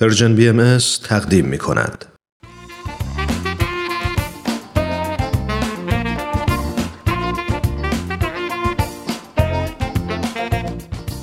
[0.00, 2.04] Persian BM تقدیم می کند.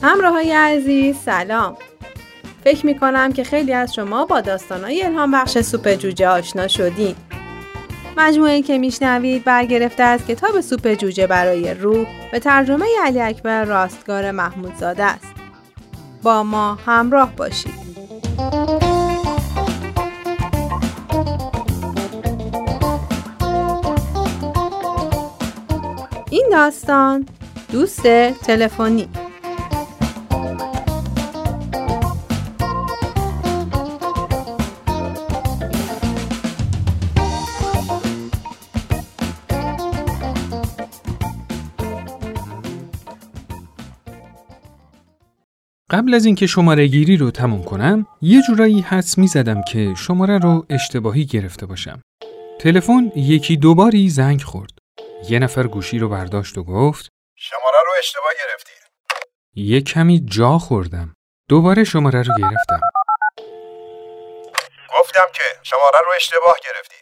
[0.03, 1.77] همراه های عزیز سلام.
[2.63, 7.15] فکر می کنم که خیلی از شما با داستانهای الهام بخش سوپ جوجه آشنا شدین.
[8.17, 14.31] مجموعه که میشنوید برگرفته از کتاب سوپ جوجه برای روح به ترجمه علی اکبر راستگار
[14.31, 15.33] محمودزاده است.
[16.23, 17.84] با ما همراه باشید.
[26.35, 27.25] این داستان
[27.71, 29.07] دوست تلفنی
[45.89, 50.37] قبل از اینکه شماره گیری رو تموم کنم یه جورایی حدس می زدم که شماره
[50.37, 52.01] رو اشتباهی گرفته باشم.
[52.59, 54.84] تلفن یکی دوباری زنگ خورد.
[55.29, 58.71] یه نفر گوشی رو برداشت و گفت شماره رو اشتباه گرفتی.
[59.55, 61.13] یه کمی جا خوردم.
[61.49, 62.79] دوباره شماره رو گرفتم.
[64.99, 66.95] گفتم که شماره رو اشتباه گرفتی.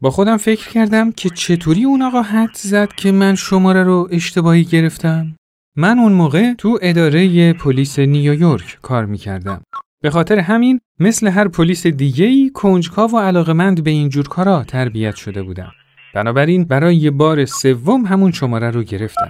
[0.00, 4.64] با خودم فکر کردم که چطوری اون آقا حد زد که من شماره رو اشتباهی
[4.64, 5.36] گرفتم.
[5.76, 9.62] من اون موقع تو اداره پلیس نیویورک کار می‌کردم.
[10.02, 15.14] به خاطر همین مثل هر پلیس دیگه‌ای کنجکاو و علاقمند به این جور کارا تربیت
[15.14, 15.72] شده بودم.
[16.14, 19.28] بنابراین برای بار سوم همون شماره رو گرفتم.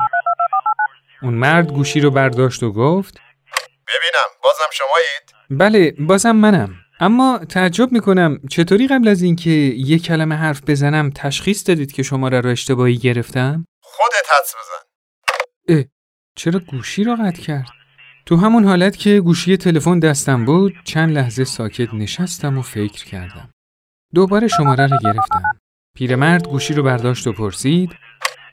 [1.22, 3.14] اون مرد گوشی رو برداشت و گفت
[3.88, 6.74] ببینم بازم شمایید؟ بله بازم منم.
[7.00, 12.40] اما تعجب می‌کنم چطوری قبل از اینکه یک کلمه حرف بزنم تشخیص دادید که شماره
[12.40, 14.84] رو اشتباهی گرفتم؟ خودت حدس بزن.
[15.68, 15.84] اه
[16.36, 17.66] چرا گوشی رو قطع کرد؟
[18.26, 23.50] تو همون حالت که گوشی تلفن دستم بود چند لحظه ساکت نشستم و فکر کردم.
[24.14, 25.42] دوباره شماره رو گرفتم.
[25.96, 27.90] پیرمرد گوشی رو برداشت و پرسید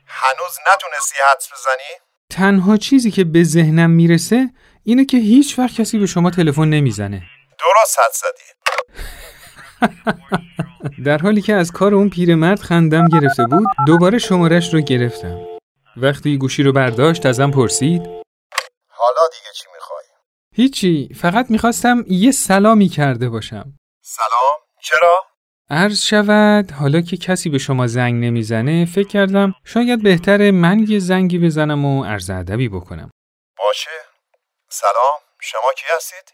[0.06, 1.98] هنوز نتونستی حدس بزنی؟
[2.30, 4.50] تنها چیزی که به ذهنم می‌رسه
[4.84, 7.22] اینه که هیچ وقت کسی به شما تلفن نمی‌زنه.
[7.58, 8.52] درست حد زدی.
[11.06, 15.46] در حالی که از کار اون پیرمرد خندم گرفته بود دوباره شمارش رو گرفتم.
[15.96, 18.02] وقتی گوشی رو برداشت ازم پرسید
[18.88, 20.04] حالا دیگه چی می‌خوای؟
[20.54, 23.72] هیچی فقط می‌خواستم یه سلامی کرده باشم.
[24.02, 25.31] سلام؟ چرا؟
[25.70, 30.98] عرض شود حالا که کسی به شما زنگ نمی‌زنه فکر کردم شاید بهتره من یه
[30.98, 33.10] زنگی بزنم و عرض ادبی بکنم.
[33.58, 33.90] باشه.
[34.70, 35.20] سلام.
[35.40, 36.32] شما کی هستید؟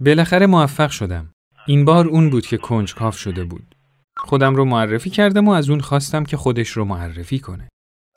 [0.00, 1.34] بالاخره موفق شدم.
[1.66, 3.74] این بار اون بود که کنجکاو شده بود.
[4.16, 7.68] خودم رو معرفی کردم و از اون خواستم که خودش رو معرفی کنه.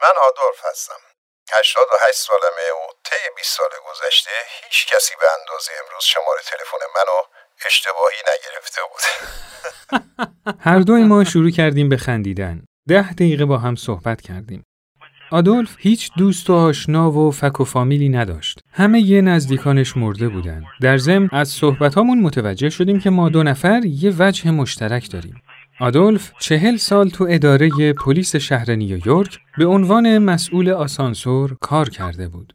[0.02, 1.02] من آدولف هستم.
[1.54, 4.32] 88 سالمه و طی 20 سال گذشته
[4.64, 7.20] هیچ کسی به اندازه امروز شماره تلفن منو
[7.66, 10.58] اشتباهی نگرفته بود.
[10.60, 12.64] هر دوی ما شروع کردیم به خندیدن.
[12.88, 14.64] ده دقیقه با هم صحبت کردیم.
[15.32, 18.60] آدولف هیچ دوست و آشنا و فک و فامیلی نداشت.
[18.74, 20.64] همه یه نزدیکانش مرده بودن.
[20.82, 25.42] در ضمن از صحبتامون متوجه شدیم که ما دو نفر یه وجه مشترک داریم.
[25.80, 32.54] آدولف چهل سال تو اداره پلیس شهر نیویورک به عنوان مسئول آسانسور کار کرده بود.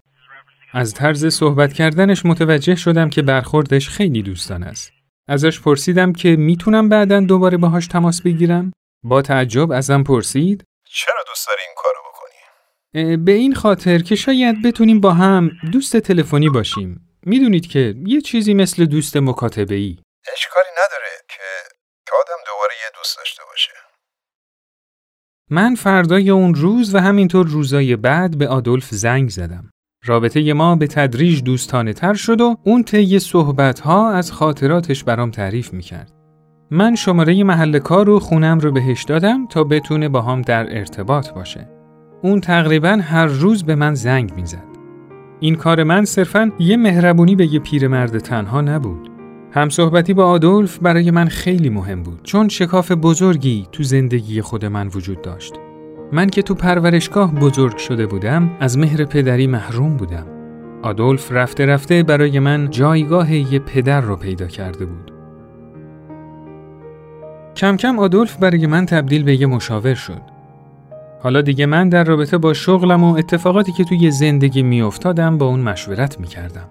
[0.75, 4.93] از طرز صحبت کردنش متوجه شدم که برخوردش خیلی دوستان است.
[5.29, 8.73] ازش پرسیدم که می‌تونم بعدا دوباره باهاش تماس بگیرم؟
[9.05, 14.63] با تعجب ازم پرسید چرا دوست داری این کارو بکنی؟ به این خاطر که شاید
[14.63, 17.19] بتونیم با هم دوست تلفنی باشیم.
[17.23, 19.99] می‌دونید که یه چیزی مثل دوست مکاتبه ای.
[20.33, 21.43] اشکالی نداره که
[22.07, 23.73] که آدم دوباره یه دوست داشته باشه.
[25.51, 29.71] من فردای اون روز و همینطور روزای بعد به آدولف زنگ زدم.
[30.07, 35.31] رابطه ما به تدریج دوستانه تر شد و اون طی صحبت ها از خاطراتش برام
[35.31, 36.13] تعریف می‌کرد.
[36.71, 41.31] من شماره محل کار و خونم رو بهش دادم تا بتونه با هم در ارتباط
[41.31, 41.69] باشه.
[42.23, 44.65] اون تقریبا هر روز به من زنگ می‌زد.
[45.41, 49.11] این کار من صرفا یه مهربونی به یه پیرمرد تنها نبود.
[49.53, 54.87] همصحبتی با آدولف برای من خیلی مهم بود چون شکاف بزرگی تو زندگی خود من
[54.87, 55.53] وجود داشت.
[56.15, 60.27] من که تو پرورشگاه بزرگ شده بودم از مهر پدری محروم بودم.
[60.83, 65.13] آدولف رفته رفته برای من جایگاه یه پدر رو پیدا کرده بود.
[67.57, 70.23] کم کم آدولف برای من تبدیل به یه مشاور شد.
[71.23, 75.61] حالا دیگه من در رابطه با شغلم و اتفاقاتی که توی زندگی میافتادم با اون
[75.61, 76.69] مشورت می‌کردم.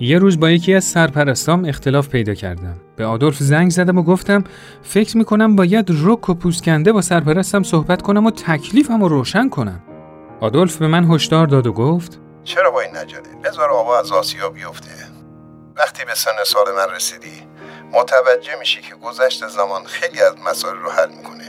[0.00, 2.76] یه روز با یکی از سرپرستام اختلاف پیدا کردم.
[2.96, 4.44] به آدولف زنگ زدم و گفتم
[4.82, 9.80] فکر می‌کنم باید رک و پوسکنده با سرپرستم صحبت کنم و تکلیفم رو روشن کنم.
[10.40, 14.50] آدولف به من هشدار داد و گفت چرا با این نجله؟ بذار آقا از آسیا
[14.50, 14.90] بیفته.
[15.76, 17.42] وقتی به سن سال من رسیدی
[17.92, 21.44] متوجه میشی که گذشت زمان خیلی از مسائل رو حل می‌کنه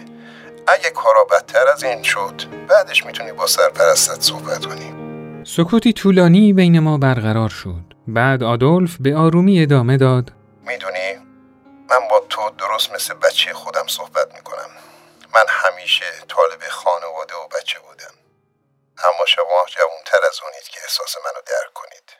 [0.68, 4.94] اگه کارا بدتر از این شد بعدش می‌تونی با سرپرستت صحبت کنی
[5.44, 7.91] سکوتی طولانی بین ما برقرار شد.
[8.14, 10.34] بعد آدولف به آرومی ادامه داد.
[10.68, 11.14] می‌دونی
[11.90, 14.70] من با تو درست مثل بچه خودم صحبت می‌کنم
[15.34, 18.14] من همیشه طالب خانواده و بچه بودم
[18.98, 22.18] اما شما جوانتر از اونید که احساس منو درک کنید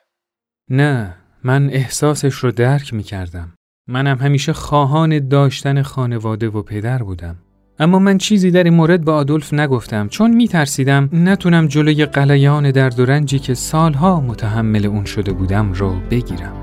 [0.70, 3.56] نه من احساسش رو درک می کردم.
[3.88, 7.36] منم همیشه خواهان داشتن خانواده و پدر بودم.
[7.82, 12.72] اما من چیزی در این مورد به آدولف نگفتم چون می ترسیدم نتونم جلوی قلیان
[12.72, 16.54] درد و رنجی که سالها متحمل اون شده بودم رو بگیرم.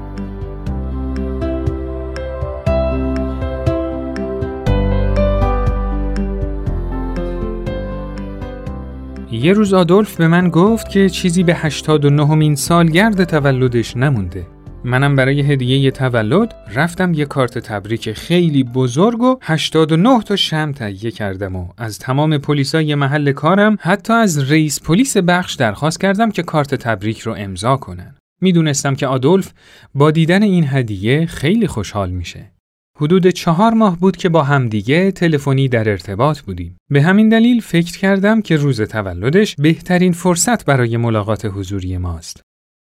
[9.33, 14.58] یه روز آدولف به من گفت که چیزی به 89 مین سالگرد تولدش نمونده.
[14.85, 21.11] منم برای هدیه تولد رفتم یه کارت تبریک خیلی بزرگ و 89 تا شم تهیه
[21.11, 26.43] کردم و از تمام پلیسای محل کارم حتی از رئیس پلیس بخش درخواست کردم که
[26.43, 28.15] کارت تبریک رو امضا کنن.
[28.41, 29.53] می‌دونستم که آدولف
[29.95, 32.53] با دیدن این هدیه خیلی خوشحال میشه.
[32.97, 36.77] حدود چهار ماه بود که با همدیگه تلفنی در ارتباط بودیم.
[36.91, 42.48] به همین دلیل فکر کردم که روز تولدش بهترین فرصت برای ملاقات حضوری ماست.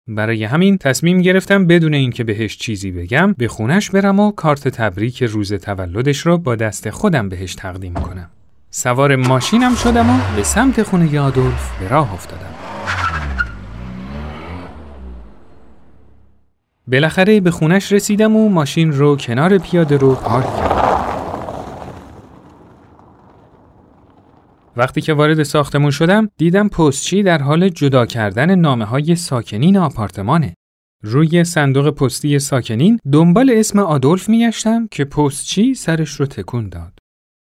[0.08, 5.24] برای همین تصمیم گرفتم بدون اینکه بهش چیزی بگم به خونش برم و کارت تبریک
[5.24, 8.30] روز تولدش رو با دست خودم بهش تقدیم کنم.
[8.70, 12.54] سوار ماشینم شدم و به سمت خونه آدولف به راه افتادم.
[16.88, 20.73] بالاخره به خونش رسیدم و ماشین رو کنار پیاده رو پارک کردم.
[24.78, 30.54] وقتی که وارد ساختمون شدم دیدم پستچی در حال جدا کردن نامه های ساکنین آپارتمانه.
[31.04, 36.94] روی صندوق پستی ساکنین دنبال اسم آدولف میگشتم که پستچی سرش رو تکون داد.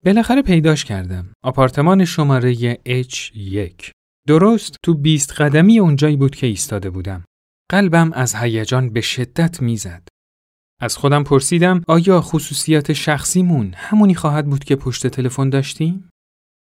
[0.05, 1.33] بالاخره پیداش کردم.
[1.45, 3.91] آپارتمان شماره H1.
[4.29, 7.25] درست تو بیست قدمی اونجایی بود که ایستاده بودم.
[7.71, 10.09] قلبم از هیجان به شدت می‌زد.
[10.81, 16.11] از خودم پرسیدم آیا خصوصیات شخصیمون همونی خواهد بود که پشت تلفن داشتیم؟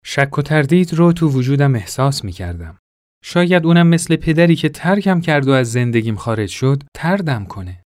[0.04, 2.78] شک و تردید رو تو وجودم احساس می کردم.
[3.24, 7.82] شاید اونم مثل پدری که ترکم کرد و از زندگیم خارج شد تردم کنه.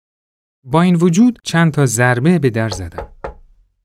[0.64, 3.08] با این وجود چند تا ضربه به در زدم.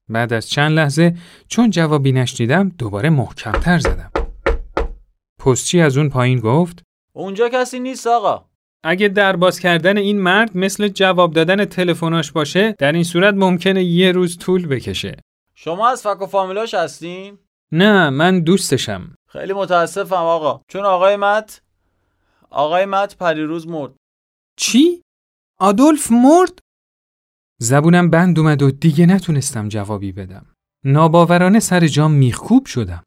[0.10, 1.16] بعد از چند لحظه
[1.48, 4.12] چون جوابی نشنیدم دوباره محکمتر زدم.
[5.40, 6.84] پستچی از اون پایین گفت
[7.14, 8.46] اونجا کسی نیست آقا
[8.84, 13.84] اگه در باز کردن این مرد مثل جواب دادن تلفناش باشه در این صورت ممکنه
[13.84, 15.18] یه روز طول بکشه.
[15.56, 17.38] شما از فک و فامیلاش هستین
[17.72, 19.16] نه من دوستشم.
[19.28, 21.62] خیلی متاسفم آقا چون آقای مت
[22.50, 23.94] آقای مت پریروز مرد
[24.58, 25.02] چی؟
[25.60, 26.60] آدولف مرد؟
[27.60, 30.46] زبونم بند اومد و دیگه نتونستم جوابی بدم.
[30.86, 33.04] ناباورانه سر جام میخکوب شدم.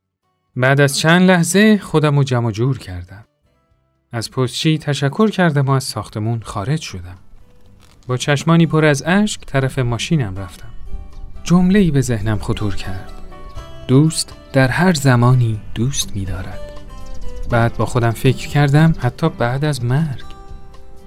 [0.56, 3.24] بعد از چند لحظه خودم رو جمع جور کردم.
[4.12, 7.18] از پستچی تشکر کردم و از ساختمون خارج شدم.
[8.06, 10.70] با چشمانی پر از اشک طرف ماشینم رفتم.
[11.44, 13.21] جمله ای به ذهنم خطور کرد.
[13.92, 16.60] دوست در هر زمانی دوست می دارد.
[17.50, 20.24] بعد با خودم فکر کردم حتی بعد از مرگ.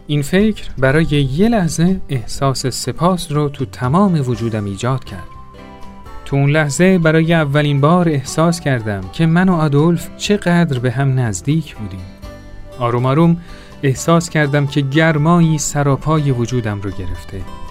[0.07, 5.27] این فکر برای یه لحظه احساس سپاس رو تو تمام وجودم ایجاد کرد.
[6.25, 11.19] تو اون لحظه برای اولین بار احساس کردم که من و آدولف چقدر به هم
[11.19, 12.05] نزدیک بودیم.
[12.79, 13.37] آروم آروم
[13.83, 17.64] احساس کردم که گرمایی سراپای وجودم رو گرفته.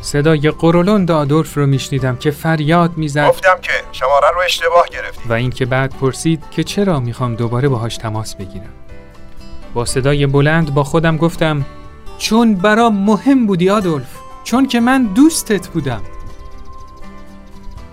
[0.00, 3.28] صدای قرولند آدولف رو میشنیدم که فریاد می‌زد.
[3.28, 7.96] گفتم که شماره رو اشتباه گرفتی و اینکه بعد پرسید که چرا می‌خوام دوباره باهاش
[7.96, 8.72] تماس بگیرم.
[9.74, 11.64] با صدای بلند با خودم گفتم
[12.18, 16.00] چون برام مهم بودی آدولف چون که من دوستت بودم.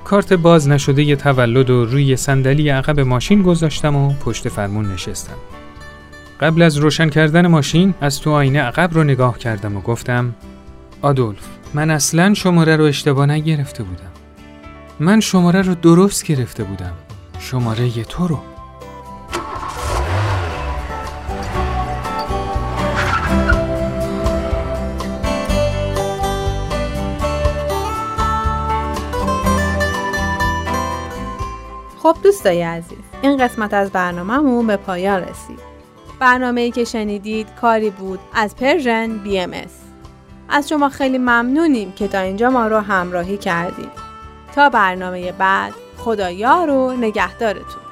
[0.06, 5.34] کارت باز نشده ی تولد و روی صندلی عقب ماشین گذاشتم و پشت فرمون نشستم.
[6.40, 10.36] قبل از روشن کردن ماشین از تو آینه عقب رو نگاه کردم و گفتم
[11.02, 14.12] آدولف من اصلا شماره رو اشتباه نگرفته بودم.
[15.00, 16.94] من شماره رو درست گرفته بودم.
[17.40, 18.40] شماره تو رو.
[31.98, 35.60] خب دوستای عزیز این قسمت از برنامهمون به پایان رسید.
[36.20, 39.87] برنامه ای که شنیدید کاری بود از Persian BMS.
[40.50, 44.08] از شما خیلی ممنونیم که تا اینجا ما رو همراهی کردید.
[44.56, 47.87] تا برنامه بعد خدا یار و نگهدارتون.